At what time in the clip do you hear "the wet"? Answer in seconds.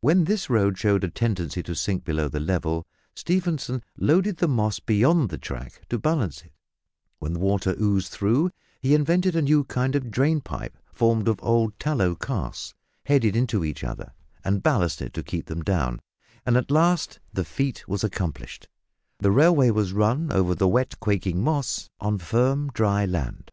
20.54-20.98